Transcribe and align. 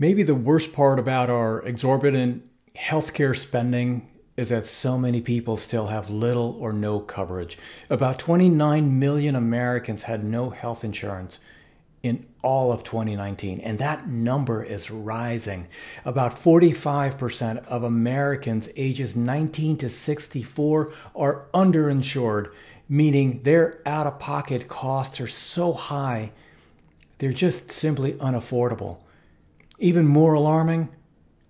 Maybe 0.00 0.22
the 0.22 0.34
worst 0.34 0.72
part 0.72 1.00
about 1.00 1.28
our 1.28 1.60
exorbitant 1.62 2.44
healthcare 2.76 3.36
spending 3.36 4.08
is 4.36 4.50
that 4.50 4.64
so 4.64 4.96
many 4.96 5.20
people 5.20 5.56
still 5.56 5.88
have 5.88 6.08
little 6.08 6.56
or 6.60 6.72
no 6.72 7.00
coverage. 7.00 7.58
About 7.90 8.20
29 8.20 8.96
million 8.96 9.34
Americans 9.34 10.04
had 10.04 10.22
no 10.22 10.50
health 10.50 10.84
insurance 10.84 11.40
in 12.04 12.24
all 12.44 12.70
of 12.70 12.84
2019, 12.84 13.58
and 13.58 13.80
that 13.80 14.06
number 14.06 14.62
is 14.62 14.88
rising. 14.88 15.66
About 16.04 16.36
45% 16.36 17.66
of 17.66 17.82
Americans 17.82 18.68
ages 18.76 19.16
19 19.16 19.78
to 19.78 19.88
64 19.88 20.92
are 21.16 21.46
underinsured, 21.52 22.52
meaning 22.88 23.42
their 23.42 23.82
out 23.84 24.06
of 24.06 24.20
pocket 24.20 24.68
costs 24.68 25.20
are 25.20 25.26
so 25.26 25.72
high, 25.72 26.30
they're 27.18 27.32
just 27.32 27.72
simply 27.72 28.12
unaffordable. 28.12 28.98
Even 29.78 30.06
more 30.06 30.34
alarming, 30.34 30.88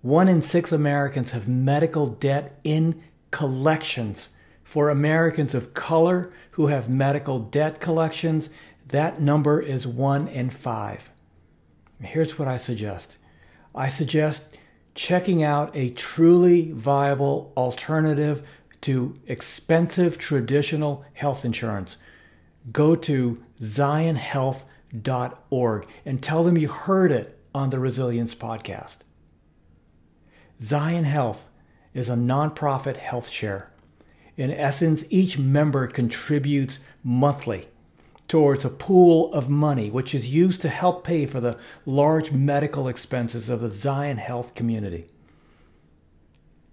one 0.00 0.28
in 0.28 0.42
six 0.42 0.72
Americans 0.72 1.32
have 1.32 1.48
medical 1.48 2.06
debt 2.06 2.58
in 2.64 3.02
collections. 3.30 4.30
For 4.62 4.88
Americans 4.88 5.54
of 5.54 5.74
color 5.74 6.32
who 6.52 6.68
have 6.68 6.88
medical 6.88 7.38
debt 7.38 7.80
collections, 7.80 8.48
that 8.88 9.20
number 9.20 9.60
is 9.60 9.86
one 9.86 10.26
in 10.28 10.48
five. 10.50 11.10
Here's 12.00 12.38
what 12.38 12.48
I 12.48 12.56
suggest 12.56 13.18
I 13.74 13.88
suggest 13.88 14.56
checking 14.94 15.42
out 15.42 15.74
a 15.74 15.90
truly 15.90 16.70
viable 16.72 17.52
alternative 17.56 18.46
to 18.82 19.16
expensive 19.26 20.18
traditional 20.18 21.04
health 21.14 21.44
insurance. 21.44 21.96
Go 22.70 22.94
to 22.94 23.42
zionhealth.org 23.60 25.88
and 26.04 26.22
tell 26.22 26.44
them 26.44 26.58
you 26.58 26.68
heard 26.68 27.10
it 27.10 27.40
on 27.54 27.70
the 27.70 27.78
Resilience 27.78 28.34
Podcast. 28.34 28.98
Zion 30.62 31.04
Health 31.04 31.48
is 31.92 32.10
a 32.10 32.14
nonprofit 32.14 32.96
health 32.96 33.28
share. 33.28 33.70
In 34.36 34.50
essence, 34.50 35.04
each 35.10 35.38
member 35.38 35.86
contributes 35.86 36.80
monthly 37.04 37.68
towards 38.26 38.64
a 38.64 38.70
pool 38.70 39.32
of 39.32 39.48
money 39.48 39.90
which 39.90 40.14
is 40.14 40.34
used 40.34 40.60
to 40.62 40.68
help 40.68 41.04
pay 41.04 41.26
for 41.26 41.40
the 41.40 41.58
large 41.86 42.32
medical 42.32 42.88
expenses 42.88 43.48
of 43.48 43.60
the 43.60 43.68
Zion 43.68 44.16
Health 44.16 44.54
community. 44.54 45.06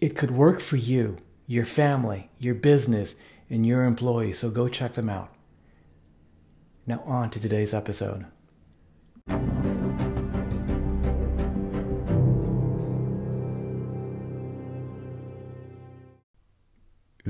It 0.00 0.16
could 0.16 0.30
work 0.30 0.60
for 0.60 0.76
you, 0.76 1.18
your 1.46 1.66
family, 1.66 2.30
your 2.38 2.54
business, 2.54 3.14
and 3.50 3.66
your 3.66 3.84
employees, 3.84 4.38
so 4.38 4.50
go 4.50 4.68
check 4.68 4.94
them 4.94 5.10
out. 5.10 5.34
Now, 6.86 7.02
on 7.06 7.28
to 7.30 7.40
today's 7.40 7.74
episode. 7.74 8.26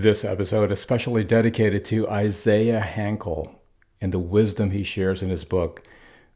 This 0.03 0.25
episode 0.25 0.72
is 0.72 0.81
specially 0.81 1.22
dedicated 1.22 1.84
to 1.84 2.08
Isaiah 2.08 2.81
Hankel 2.81 3.55
and 4.00 4.11
the 4.11 4.19
wisdom 4.19 4.72
he 4.72 4.83
shares 4.83 5.22
in 5.22 5.31
his 5.31 5.45
book, 5.45 5.81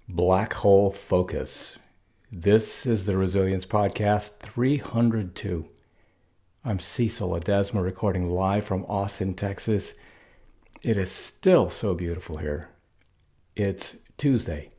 Black 0.08 0.52
Hole 0.52 0.92
Focus. 0.92 1.76
This 2.30 2.86
is 2.86 3.06
the 3.06 3.16
Resilience 3.16 3.66
Podcast 3.66 4.36
302. 4.38 5.68
I'm 6.64 6.78
Cecil 6.78 7.30
Ledesma, 7.30 7.82
recording 7.82 8.30
live 8.30 8.64
from 8.64 8.84
Austin, 8.84 9.34
Texas. 9.34 9.94
It 10.82 10.96
is 10.96 11.10
still 11.10 11.68
so 11.68 11.92
beautiful 11.92 12.36
here. 12.36 12.68
It's 13.56 13.96
Tuesday, 14.16 14.70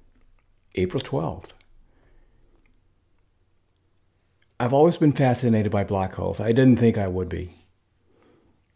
April 0.76 1.04
12th. 1.04 1.50
I've 4.62 4.74
always 4.74 4.96
been 4.96 5.12
fascinated 5.12 5.74
by 5.74 5.84
black 5.84 6.16
holes. 6.16 6.40
I 6.40 6.54
didn't 6.54 6.78
think 6.78 6.98
I 6.98 7.10
would 7.10 7.28
be 7.28 7.50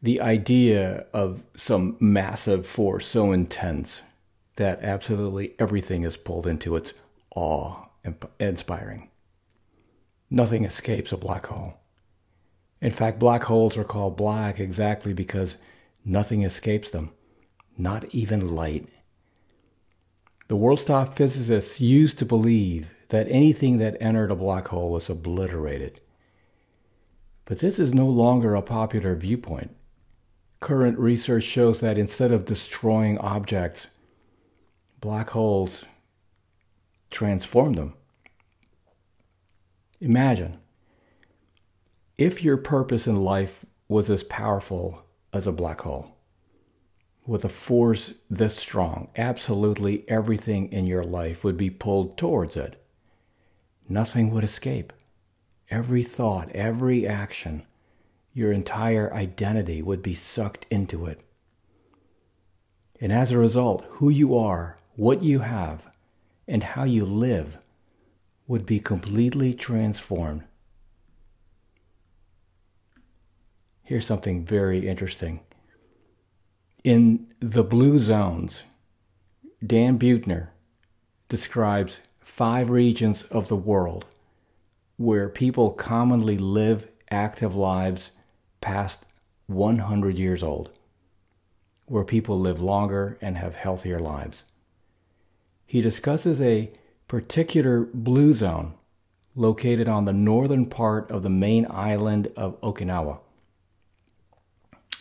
the 0.01 0.19
idea 0.19 1.06
of 1.13 1.44
some 1.56 1.95
massive 2.00 2.66
force 2.66 3.06
so 3.06 3.31
intense 3.31 4.01
that 4.56 4.81
absolutely 4.81 5.53
everything 5.59 6.03
is 6.03 6.17
pulled 6.17 6.47
into 6.47 6.75
its 6.75 6.94
awe 7.35 7.85
inspiring. 8.40 9.09
Nothing 10.29 10.66
escapes 10.66 11.11
a 11.11 11.17
black 11.17 11.47
hole. 11.47 11.75
In 12.81 12.91
fact, 12.91 13.19
black 13.19 13.44
holes 13.44 13.78
are 13.78 13.84
called 13.84 14.17
black 14.17 14.59
exactly 14.59 15.13
because 15.13 15.57
nothing 16.03 16.41
escapes 16.41 16.90
them, 16.90 17.11
not 17.78 18.06
even 18.13 18.56
light. 18.56 18.90
The 20.47 20.56
world's 20.56 20.84
top 20.84 21.13
physicists 21.13 21.79
used 21.79 22.17
to 22.19 22.25
believe 22.25 22.94
that 23.09 23.28
anything 23.29 23.78
that 23.78 24.01
entered 24.01 24.31
a 24.31 24.35
black 24.35 24.69
hole 24.69 24.90
was 24.90 25.09
obliterated. 25.09 26.00
But 27.45 27.59
this 27.59 27.78
is 27.78 27.94
no 27.94 28.07
longer 28.07 28.56
a 28.56 28.61
popular 28.61 29.16
viewpoint. 29.16 29.75
Current 30.61 30.99
research 30.99 31.44
shows 31.44 31.79
that 31.79 31.97
instead 31.97 32.31
of 32.31 32.45
destroying 32.45 33.17
objects, 33.17 33.88
black 34.99 35.31
holes 35.31 35.83
transform 37.09 37.73
them. 37.73 37.95
Imagine 39.99 40.59
if 42.17 42.44
your 42.44 42.57
purpose 42.57 43.07
in 43.07 43.16
life 43.17 43.66
was 43.88 44.07
as 44.09 44.23
powerful 44.23 45.03
as 45.33 45.47
a 45.47 45.51
black 45.51 45.81
hole, 45.81 46.16
with 47.25 47.43
a 47.43 47.49
force 47.49 48.13
this 48.29 48.55
strong, 48.55 49.09
absolutely 49.17 50.07
everything 50.07 50.72
in 50.72 50.85
your 50.85 51.03
life 51.03 51.43
would 51.43 51.57
be 51.57 51.72
pulled 51.72 52.19
towards 52.19 52.55
it. 52.55 52.75
Nothing 53.89 54.29
would 54.29 54.43
escape. 54.43 54.93
Every 55.72 56.03
thought, 56.03 56.51
every 56.51 57.07
action, 57.07 57.63
your 58.33 58.51
entire 58.51 59.13
identity 59.13 59.81
would 59.81 60.01
be 60.01 60.13
sucked 60.13 60.65
into 60.69 61.05
it. 61.05 61.23
And 62.99 63.11
as 63.11 63.31
a 63.31 63.37
result, 63.37 63.85
who 63.89 64.09
you 64.09 64.37
are, 64.37 64.77
what 64.95 65.21
you 65.21 65.39
have, 65.39 65.89
and 66.47 66.63
how 66.63 66.83
you 66.83 67.05
live 67.05 67.57
would 68.47 68.65
be 68.65 68.79
completely 68.79 69.53
transformed. 69.53 70.43
Here's 73.83 74.05
something 74.05 74.45
very 74.45 74.87
interesting. 74.87 75.41
In 76.83 77.27
The 77.39 77.63
Blue 77.63 77.99
Zones, 77.99 78.63
Dan 79.65 79.99
Buettner 79.99 80.49
describes 81.29 81.99
five 82.19 82.69
regions 82.69 83.23
of 83.23 83.47
the 83.47 83.55
world 83.55 84.05
where 84.97 85.29
people 85.29 85.71
commonly 85.71 86.37
live 86.37 86.87
active 87.09 87.55
lives 87.55 88.11
past 88.61 89.05
100 89.47 90.17
years 90.17 90.44
old, 90.44 90.77
where 91.85 92.03
people 92.03 92.39
live 92.39 92.61
longer 92.61 93.17
and 93.22 93.38
have 93.38 93.55
healthier 93.55 93.99
lives. 93.99 94.45
He 95.66 95.81
discusses 95.81 96.39
a 96.41 96.72
particular 97.07 97.81
blue 97.81 98.33
zone 98.33 98.73
located 99.35 99.88
on 99.88 100.05
the 100.05 100.13
northern 100.13 100.66
part 100.66 101.09
of 101.11 101.23
the 101.23 101.29
main 101.29 101.66
island 101.69 102.31
of 102.35 102.59
Okinawa. 102.61 103.19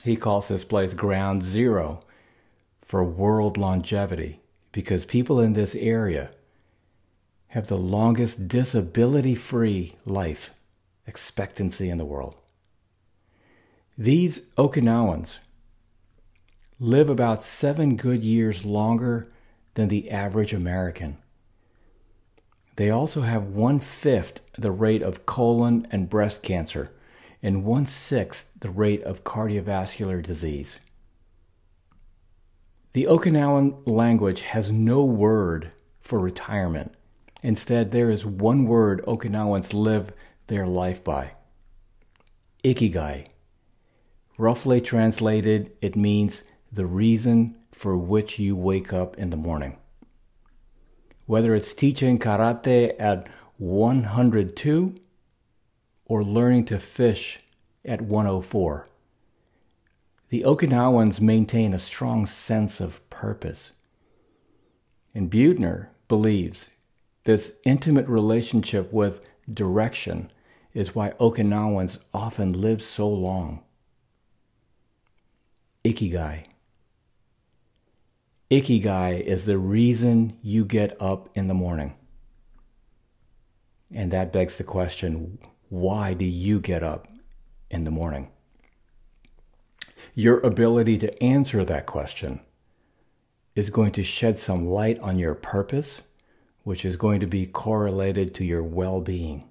He 0.03 0.16
calls 0.16 0.48
this 0.48 0.65
place 0.65 0.94
ground 0.94 1.44
zero 1.44 2.03
for 2.81 3.04
world 3.04 3.56
longevity 3.56 4.41
because 4.72 5.04
people 5.04 5.41
in 5.41 5.53
this 5.53 5.75
area 5.75 6.31
have 7.48 7.66
the 7.66 7.77
longest 7.77 8.48
disability 8.48 9.34
free 9.34 9.97
life 10.06 10.54
expectancy 11.06 11.91
in 11.91 11.98
the 11.98 12.04
world. 12.04 12.37
These 14.00 14.47
Okinawans 14.56 15.41
live 16.78 17.11
about 17.11 17.44
seven 17.44 17.97
good 17.97 18.22
years 18.25 18.65
longer 18.65 19.31
than 19.75 19.88
the 19.88 20.11
average 20.11 20.55
American. 20.55 21.19
They 22.77 22.89
also 22.89 23.21
have 23.21 23.48
one 23.48 23.78
fifth 23.78 24.41
the 24.57 24.71
rate 24.71 25.03
of 25.03 25.27
colon 25.27 25.86
and 25.91 26.09
breast 26.09 26.42
cancer 26.42 26.91
and 27.42 27.63
one 27.63 27.84
sixth 27.84 28.51
the 28.59 28.71
rate 28.71 29.03
of 29.03 29.22
cardiovascular 29.22 30.22
disease. 30.22 30.80
The 32.95 33.04
Okinawan 33.04 33.83
language 33.84 34.41
has 34.45 34.71
no 34.72 35.04
word 35.04 35.72
for 36.01 36.19
retirement. 36.19 36.95
Instead, 37.42 37.91
there 37.91 38.10
is 38.10 38.24
one 38.24 38.65
word 38.65 39.04
Okinawans 39.07 39.74
live 39.74 40.15
their 40.47 40.66
life 40.66 41.04
by 41.04 41.33
Ikigai. 42.65 43.27
Roughly 44.41 44.81
translated, 44.81 45.72
it 45.83 45.97
means 45.97 46.45
the 46.72 46.87
reason 46.87 47.59
for 47.72 47.95
which 47.95 48.39
you 48.39 48.57
wake 48.57 48.91
up 48.91 49.19
in 49.19 49.28
the 49.28 49.37
morning. 49.37 49.77
Whether 51.27 51.54
it's 51.54 51.75
teaching 51.75 52.19
karate 52.19 52.95
at 52.98 53.28
102 53.59 54.95
or 56.07 56.25
learning 56.25 56.65
to 56.65 56.78
fish 56.78 57.41
at 57.84 58.01
104, 58.01 58.87
the 60.31 60.41
Okinawans 60.45 61.21
maintain 61.21 61.75
a 61.75 61.78
strong 61.78 62.25
sense 62.25 62.81
of 62.81 63.07
purpose. 63.10 63.72
And 65.15 65.31
Buettner 65.31 65.89
believes 66.09 66.71
This 67.25 67.57
intimate 67.65 68.09
relationship 68.09 68.91
with 68.91 69.21
direction 69.53 70.33
is 70.72 70.95
why 70.95 71.10
Okinawans 71.21 71.98
often 72.15 72.59
live 72.59 72.83
so 72.83 73.07
long. 73.07 73.65
Ikigai. 75.84 76.44
Ikigai 78.50 79.22
is 79.22 79.47
the 79.47 79.56
reason 79.56 80.36
you 80.42 80.66
get 80.66 80.94
up 81.00 81.30
in 81.34 81.47
the 81.47 81.54
morning. 81.54 81.94
And 83.91 84.10
that 84.10 84.32
begs 84.32 84.56
the 84.56 84.65
question 84.65 85.38
why 85.71 86.12
do 86.15 86.24
you 86.24 86.60
get 86.60 86.82
up 86.82 87.06
in 87.71 87.84
the 87.84 87.91
morning? 87.91 88.28
Your 90.15 90.41
ability 90.41 90.98
to 90.98 91.22
answer 91.22 91.65
that 91.65 91.86
question 91.86 92.41
is 93.54 93.71
going 93.71 93.92
to 93.92 94.03
shed 94.03 94.38
some 94.38 94.66
light 94.66 94.98
on 94.98 95.18
your 95.18 95.34
purpose, 95.34 96.03
which 96.62 96.84
is 96.84 96.97
going 96.97 97.21
to 97.21 97.26
be 97.26 97.47
correlated 97.47 98.34
to 98.34 98.44
your 98.44 98.62
well 98.62 99.00
being. 99.00 99.48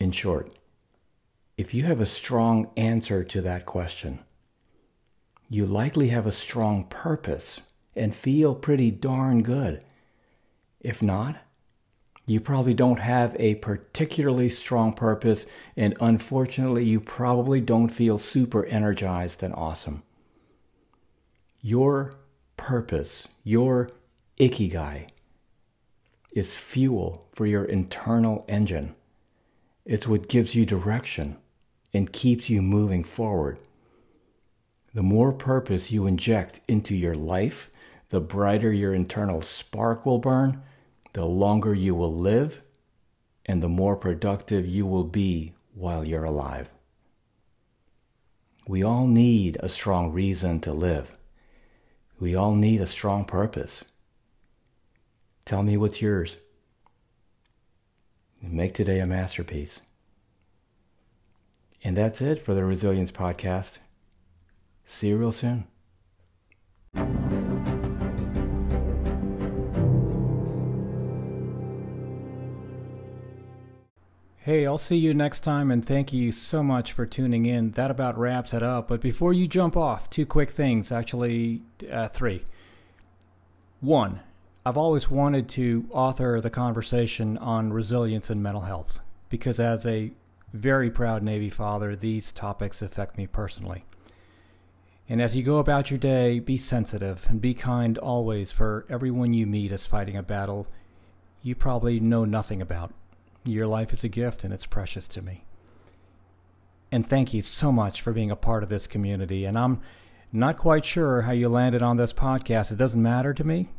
In 0.00 0.10
short, 0.10 0.52
if 1.56 1.72
you 1.72 1.84
have 1.84 2.00
a 2.00 2.06
strong 2.06 2.70
answer 2.76 3.22
to 3.22 3.40
that 3.42 3.64
question, 3.64 4.20
you 5.54 5.66
likely 5.66 6.08
have 6.08 6.26
a 6.26 6.32
strong 6.32 6.84
purpose 6.84 7.60
and 7.94 8.14
feel 8.14 8.54
pretty 8.54 8.90
darn 8.90 9.42
good. 9.42 9.84
If 10.80 11.02
not, 11.02 11.36
you 12.24 12.40
probably 12.40 12.74
don't 12.74 13.00
have 13.00 13.36
a 13.38 13.56
particularly 13.56 14.48
strong 14.48 14.92
purpose, 14.92 15.44
and 15.76 15.96
unfortunately, 16.00 16.84
you 16.84 17.00
probably 17.00 17.60
don't 17.60 17.88
feel 17.88 18.16
super 18.16 18.64
energized 18.66 19.42
and 19.42 19.52
awesome. 19.54 20.02
Your 21.60 22.14
purpose, 22.56 23.28
your 23.44 23.90
ikigai, 24.38 25.08
is 26.34 26.56
fuel 26.56 27.28
for 27.34 27.44
your 27.44 27.64
internal 27.64 28.44
engine. 28.48 28.94
It's 29.84 30.08
what 30.08 30.28
gives 30.28 30.54
you 30.54 30.64
direction 30.64 31.36
and 31.92 32.12
keeps 32.12 32.48
you 32.48 32.62
moving 32.62 33.04
forward. 33.04 33.58
The 34.94 35.02
more 35.02 35.32
purpose 35.32 35.90
you 35.90 36.06
inject 36.06 36.60
into 36.68 36.94
your 36.94 37.14
life, 37.14 37.70
the 38.10 38.20
brighter 38.20 38.72
your 38.72 38.94
internal 38.94 39.40
spark 39.40 40.04
will 40.04 40.18
burn 40.18 40.62
the 41.14 41.24
longer 41.24 41.74
you 41.74 41.94
will 41.94 42.14
live 42.14 42.62
and 43.46 43.62
the 43.62 43.68
more 43.68 43.96
productive 43.96 44.66
you 44.66 44.86
will 44.86 45.04
be 45.04 45.54
while 45.74 46.06
you're 46.06 46.24
alive. 46.24 46.70
We 48.66 48.82
all 48.82 49.06
need 49.06 49.56
a 49.60 49.68
strong 49.68 50.12
reason 50.12 50.60
to 50.60 50.72
live. 50.72 51.18
We 52.20 52.34
all 52.34 52.54
need 52.54 52.80
a 52.80 52.86
strong 52.86 53.24
purpose. 53.24 53.84
Tell 55.44 55.62
me 55.62 55.76
what's 55.76 56.00
yours. 56.00 56.36
Make 58.40 58.74
today 58.74 59.00
a 59.00 59.06
masterpiece. 59.06 59.80
And 61.82 61.96
that's 61.96 62.20
it 62.20 62.38
for 62.38 62.54
the 62.54 62.64
Resilience 62.64 63.10
Podcast. 63.10 63.78
See 64.84 65.08
you 65.08 65.16
real 65.16 65.32
soon. 65.32 65.66
Hey, 74.44 74.66
I'll 74.66 74.76
see 74.76 74.96
you 74.96 75.14
next 75.14 75.44
time, 75.44 75.70
and 75.70 75.86
thank 75.86 76.12
you 76.12 76.32
so 76.32 76.64
much 76.64 76.92
for 76.92 77.06
tuning 77.06 77.46
in. 77.46 77.70
That 77.70 77.92
about 77.92 78.18
wraps 78.18 78.52
it 78.52 78.60
up. 78.60 78.88
But 78.88 79.00
before 79.00 79.32
you 79.32 79.46
jump 79.46 79.76
off, 79.76 80.10
two 80.10 80.26
quick 80.26 80.50
things 80.50 80.90
actually, 80.90 81.62
uh, 81.88 82.08
three. 82.08 82.42
One, 83.80 84.18
I've 84.66 84.76
always 84.76 85.08
wanted 85.08 85.48
to 85.50 85.86
author 85.92 86.40
the 86.40 86.50
conversation 86.50 87.38
on 87.38 87.72
resilience 87.72 88.30
and 88.30 88.42
mental 88.42 88.62
health 88.62 88.98
because, 89.28 89.60
as 89.60 89.86
a 89.86 90.10
very 90.52 90.90
proud 90.90 91.22
Navy 91.22 91.48
father, 91.48 91.94
these 91.94 92.32
topics 92.32 92.82
affect 92.82 93.16
me 93.16 93.28
personally. 93.28 93.84
And 95.08 95.20
as 95.20 95.36
you 95.36 95.42
go 95.42 95.58
about 95.58 95.90
your 95.90 95.98
day, 95.98 96.38
be 96.38 96.56
sensitive 96.56 97.26
and 97.28 97.40
be 97.40 97.54
kind 97.54 97.98
always, 97.98 98.50
for 98.50 98.86
everyone 98.88 99.32
you 99.32 99.46
meet 99.46 99.72
is 99.72 99.86
fighting 99.86 100.16
a 100.16 100.22
battle 100.22 100.66
you 101.42 101.54
probably 101.54 101.98
know 101.98 102.24
nothing 102.24 102.62
about. 102.62 102.92
Your 103.44 103.66
life 103.66 103.92
is 103.92 104.04
a 104.04 104.08
gift 104.08 104.44
and 104.44 104.54
it's 104.54 104.66
precious 104.66 105.08
to 105.08 105.22
me. 105.22 105.44
And 106.90 107.08
thank 107.08 107.34
you 107.34 107.42
so 107.42 107.72
much 107.72 108.00
for 108.00 108.12
being 108.12 108.30
a 108.30 108.36
part 108.36 108.62
of 108.62 108.68
this 108.68 108.86
community. 108.86 109.44
And 109.44 109.58
I'm 109.58 109.80
not 110.32 110.56
quite 110.56 110.84
sure 110.84 111.22
how 111.22 111.32
you 111.32 111.48
landed 111.48 111.82
on 111.82 111.96
this 111.96 112.12
podcast. 112.12 112.70
It 112.70 112.78
doesn't 112.78 113.02
matter 113.02 113.34
to 113.34 113.44
me. 113.44 113.70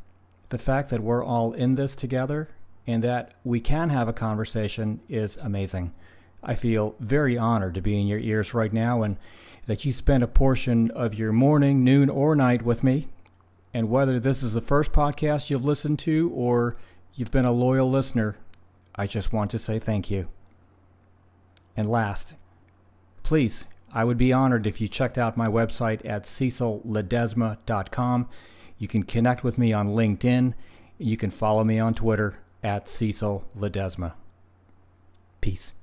The 0.49 0.57
fact 0.57 0.89
that 0.89 1.01
we're 1.01 1.23
all 1.23 1.53
in 1.53 1.75
this 1.75 1.95
together 1.95 2.49
and 2.85 3.03
that 3.03 3.33
we 3.43 3.61
can 3.61 3.89
have 3.89 4.07
a 4.07 4.13
conversation 4.13 4.99
is 5.07 5.37
amazing. 5.37 5.93
I 6.43 6.55
feel 6.55 6.95
very 6.99 7.37
honored 7.37 7.75
to 7.75 7.81
be 7.81 7.99
in 7.99 8.07
your 8.07 8.19
ears 8.19 8.53
right 8.53 8.73
now 8.73 9.03
and 9.03 9.17
that 9.65 9.85
you 9.85 9.93
spend 9.93 10.23
a 10.23 10.27
portion 10.27 10.91
of 10.91 11.13
your 11.13 11.31
morning, 11.31 11.83
noon, 11.83 12.09
or 12.09 12.35
night 12.35 12.63
with 12.63 12.83
me. 12.83 13.07
And 13.73 13.89
whether 13.89 14.19
this 14.19 14.43
is 14.43 14.53
the 14.53 14.61
first 14.61 14.91
podcast 14.91 15.49
you've 15.49 15.65
listened 15.65 15.99
to 15.99 16.31
or 16.33 16.75
you've 17.15 17.31
been 17.31 17.45
a 17.45 17.51
loyal 17.51 17.89
listener, 17.89 18.37
I 18.95 19.07
just 19.07 19.33
want 19.33 19.51
to 19.51 19.59
say 19.59 19.79
thank 19.79 20.11
you. 20.11 20.27
And 21.75 21.89
last, 21.89 22.35
please, 23.23 23.65
I 23.93 24.03
would 24.03 24.17
be 24.17 24.33
honored 24.33 24.67
if 24.67 24.81
you 24.81 24.87
checked 24.87 25.17
out 25.17 25.37
my 25.37 25.47
website 25.47 26.05
at 26.05 26.25
cecilledesma.com. 26.25 28.29
You 28.77 28.87
can 28.87 29.03
connect 29.03 29.43
with 29.43 29.57
me 29.57 29.71
on 29.71 29.95
LinkedIn. 29.95 30.53
You 30.97 31.17
can 31.17 31.31
follow 31.31 31.63
me 31.63 31.79
on 31.79 31.93
Twitter 31.93 32.35
at 32.63 32.89
Cecil 32.89 33.45
Ledesma. 33.57 34.13
Peace. 35.41 35.73